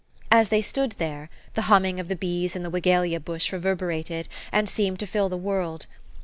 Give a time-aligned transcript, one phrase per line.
[0.31, 4.67] As they stood there, the humming of the bees in the wigelia bush reverberated, and
[4.67, 5.85] seemed to fill the world.